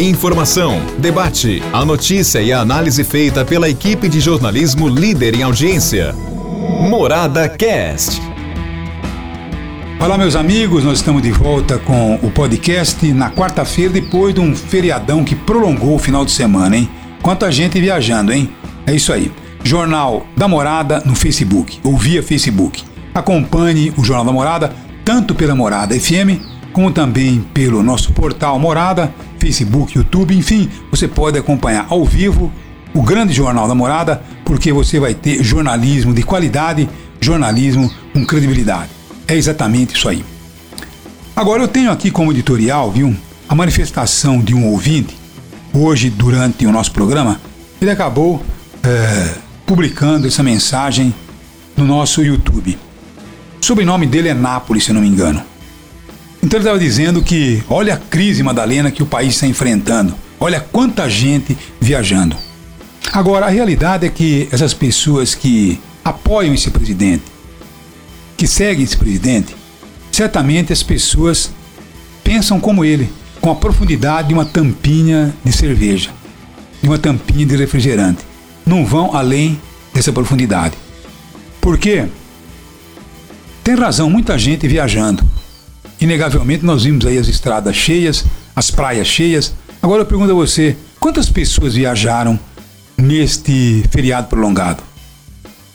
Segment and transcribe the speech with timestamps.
[0.00, 6.14] Informação, debate, a notícia e a análise feita pela equipe de jornalismo líder em audiência.
[6.88, 8.22] Morada Cast.
[9.98, 14.54] Olá, meus amigos, nós estamos de volta com o podcast na quarta-feira, depois de um
[14.54, 16.88] feriadão que prolongou o final de semana, hein?
[17.20, 18.48] Quanta gente viajando, hein?
[18.86, 19.32] É isso aí.
[19.64, 22.84] Jornal da Morada no Facebook, ou via Facebook.
[23.12, 24.72] Acompanhe o Jornal da Morada
[25.04, 26.38] tanto pela Morada FM,
[26.72, 32.52] como também pelo nosso portal Morada Facebook, YouTube, enfim, você pode acompanhar ao vivo
[32.94, 36.88] o grande Jornal da Morada, porque você vai ter jornalismo de qualidade,
[37.20, 38.90] jornalismo com credibilidade.
[39.26, 40.24] É exatamente isso aí.
[41.36, 43.14] Agora eu tenho aqui como editorial, viu,
[43.48, 45.16] a manifestação de um ouvinte.
[45.72, 47.40] Hoje, durante o nosso programa,
[47.80, 48.42] ele acabou
[48.82, 49.34] é,
[49.66, 51.14] publicando essa mensagem
[51.76, 52.78] no nosso YouTube.
[53.60, 55.42] O sobrenome dele é Nápoles, se não me engano.
[56.48, 60.14] Então ele estava dizendo que olha a crise, Madalena, que o país está enfrentando.
[60.40, 62.34] Olha quanta gente viajando.
[63.12, 67.24] Agora, a realidade é que essas pessoas que apoiam esse presidente,
[68.34, 69.54] que seguem esse presidente,
[70.10, 71.50] certamente as pessoas
[72.24, 73.12] pensam como ele,
[73.42, 76.08] com a profundidade de uma tampinha de cerveja,
[76.80, 78.24] de uma tampinha de refrigerante.
[78.64, 79.60] Não vão além
[79.92, 80.78] dessa profundidade.
[81.60, 82.06] Por quê?
[83.62, 85.27] Tem razão, muita gente viajando.
[86.00, 89.52] Inegavelmente nós vimos aí as estradas cheias, as praias cheias.
[89.82, 92.38] Agora eu pergunto a você, quantas pessoas viajaram
[92.96, 94.82] neste feriado prolongado?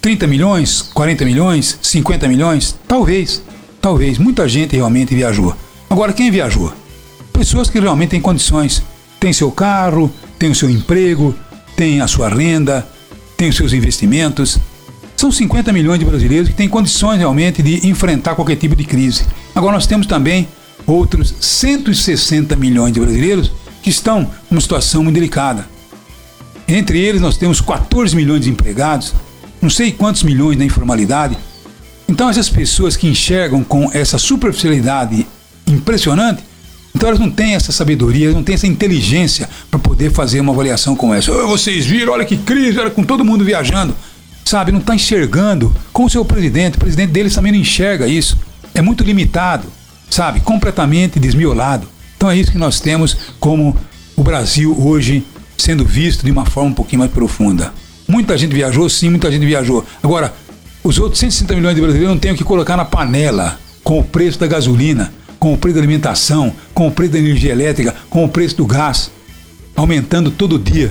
[0.00, 0.82] 30 milhões?
[0.82, 1.78] 40 milhões?
[1.82, 2.76] 50 milhões?
[2.86, 3.42] Talvez,
[3.80, 4.18] talvez.
[4.18, 5.54] Muita gente realmente viajou.
[5.88, 6.72] Agora, quem viajou?
[7.32, 8.82] Pessoas que realmente têm condições.
[9.18, 11.34] Tem seu carro, tem o seu emprego,
[11.76, 12.86] tem a sua renda,
[13.36, 14.58] tem os seus investimentos.
[15.20, 19.26] São 50 milhões de brasileiros que têm condições realmente de enfrentar qualquer tipo de crise.
[19.54, 20.48] Agora nós temos também
[20.86, 25.68] outros 160 milhões de brasileiros que estão numa situação muito delicada.
[26.66, 29.12] Entre eles nós temos 14 milhões de empregados,
[29.60, 31.36] não sei quantos milhões na informalidade.
[32.08, 35.26] Então essas pessoas que enxergam com essa superficialidade
[35.66, 36.42] impressionante,
[36.96, 40.96] então elas não têm essa sabedoria, não têm essa inteligência para poder fazer uma avaliação
[40.96, 41.30] como essa.
[41.30, 43.94] Vocês viram, olha que crise, olha com todo mundo viajando.
[44.50, 48.36] Sabe, não está enxergando com o seu presidente, o presidente deles também não enxerga isso
[48.74, 49.68] é muito limitado,
[50.10, 50.40] sabe?
[50.40, 51.86] Completamente desmiolado.
[52.16, 53.76] Então é isso que nós temos como
[54.16, 55.24] o Brasil hoje
[55.56, 57.72] sendo visto de uma forma um pouquinho mais profunda.
[58.08, 59.86] Muita gente viajou, sim, muita gente viajou.
[60.02, 60.34] Agora,
[60.82, 64.04] os outros 160 milhões de brasileiros não têm o que colocar na panela com o
[64.04, 68.24] preço da gasolina, com o preço da alimentação, com o preço da energia elétrica, com
[68.24, 69.12] o preço do gás,
[69.76, 70.90] aumentando todo dia,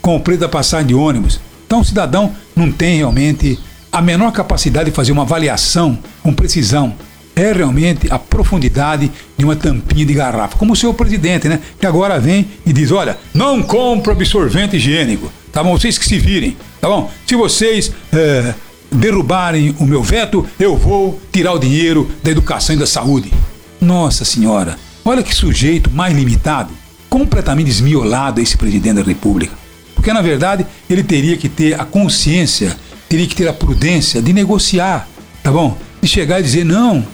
[0.00, 1.40] com o preço da passagem de ônibus.
[1.70, 3.56] Então o cidadão não tem realmente
[3.92, 6.96] a menor capacidade de fazer uma avaliação com precisão
[7.36, 9.08] é realmente a profundidade
[9.38, 10.58] de uma tampinha de garrafa.
[10.58, 11.60] Como o seu presidente, né?
[11.78, 15.30] Que agora vem e diz: olha, não compro absorvente higiênico.
[15.52, 15.78] Tá bom?
[15.78, 16.56] Vocês que se virem.
[16.80, 17.08] Tá bom?
[17.24, 18.52] Se vocês é,
[18.90, 23.32] derrubarem o meu veto, eu vou tirar o dinheiro da educação e da saúde.
[23.80, 26.72] Nossa Senhora, olha que sujeito mais limitado,
[27.08, 29.60] completamente desmiolado esse presidente da República.
[30.00, 32.74] Porque na verdade ele teria que ter a consciência,
[33.06, 35.06] teria que ter a prudência de negociar,
[35.42, 35.76] tá bom?
[36.00, 37.06] De chegar e dizer: não,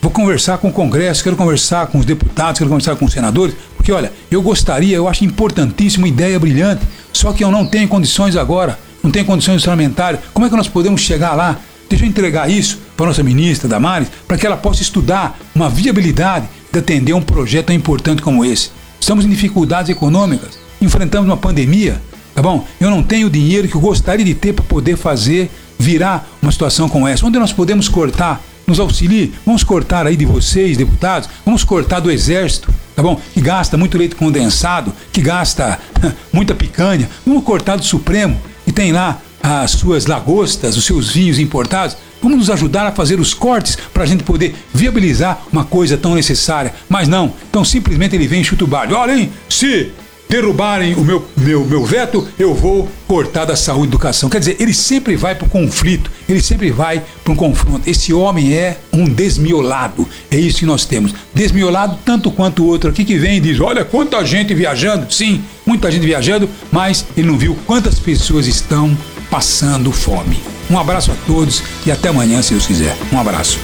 [0.00, 3.54] Vou conversar com o Congresso, quero conversar com os deputados, quero conversar com os senadores,
[3.76, 8.34] porque olha, eu gostaria, eu acho importantíssima, ideia brilhante, só que eu não tenho condições
[8.34, 10.22] agora, não tenho condições orçamentárias.
[10.32, 11.60] Como é que nós podemos chegar lá?
[11.88, 15.68] Deixa eu entregar isso para a nossa ministra Damares, para que ela possa estudar uma
[15.68, 18.70] viabilidade de atender um projeto tão importante como esse.
[18.98, 22.00] Estamos em dificuldades econômicas, enfrentamos uma pandemia,
[22.34, 22.66] tá bom?
[22.80, 26.52] Eu não tenho o dinheiro que eu gostaria de ter para poder fazer virar uma
[26.52, 27.26] situação como essa.
[27.26, 29.32] Onde nós podemos cortar nos auxilie.
[29.44, 33.20] Vamos cortar aí de vocês, deputados, vamos cortar do Exército, tá bom?
[33.34, 35.78] Que gasta muito leite condensado, que gasta
[36.32, 37.08] muita picanha.
[37.26, 41.96] Vamos cortar do Supremo, que tem lá as suas lagostas, os seus vinhos importados.
[42.22, 46.14] Vamos nos ajudar a fazer os cortes para a gente poder viabilizar uma coisa tão
[46.14, 46.72] necessária.
[46.88, 48.94] Mas não, então simplesmente ele vem e chuta o balde.
[48.94, 49.90] Olha, hein, se
[50.32, 54.30] derrubarem o meu, meu, meu veto, eu vou cortar da saúde e educação.
[54.30, 57.82] Quer dizer, ele sempre vai para o conflito, ele sempre vai para um confronto.
[57.86, 60.08] Esse homem é um desmiolado.
[60.30, 61.14] É isso que nós temos.
[61.34, 65.12] Desmiolado tanto quanto o outro aqui que vem e diz: olha quanta gente viajando.
[65.12, 68.96] Sim, muita gente viajando, mas ele não viu quantas pessoas estão
[69.30, 70.40] passando fome.
[70.70, 72.96] Um abraço a todos e até amanhã, se Deus quiser.
[73.12, 73.58] Um abraço.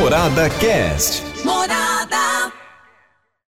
[0.00, 1.25] Morada Cast.
[1.46, 2.35] Morada.